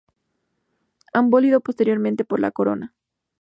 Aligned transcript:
Abolido 1.13 1.61
posteriormente 1.61 2.25
por 2.25 2.39
la 2.39 2.49
corona. 2.49 2.95